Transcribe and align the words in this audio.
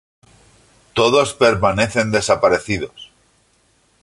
Todos 0.93 1.35
permanecen 1.35 2.09
desaparecidos. 2.11 3.11